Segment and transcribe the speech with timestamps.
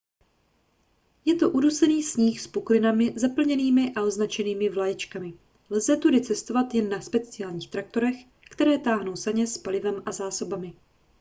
[1.25, 5.33] je to udusaný sníh s puklinami zaplněnými a označenými vlaječkami
[5.69, 8.15] lze tudy cestovat jen na speciálních traktorech
[8.49, 10.73] které táhnou saně s palivem a zásobami